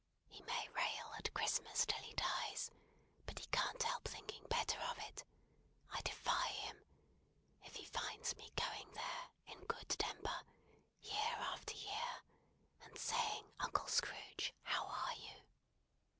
[0.29, 2.71] He may rail at Christmas till he dies,
[3.27, 5.23] but he can't help thinking better of it
[5.93, 6.83] I defy him
[7.65, 10.41] if he finds me going there, in good temper,
[11.03, 12.23] year after year,
[12.81, 15.43] and saying Uncle Scrooge, how are you?